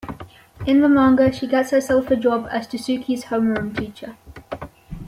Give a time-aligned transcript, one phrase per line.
[0.65, 4.15] In the manga she gets herself a job as Tasuke's homeroom teacher.